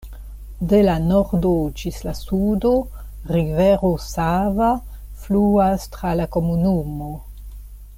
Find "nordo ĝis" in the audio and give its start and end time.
1.09-1.99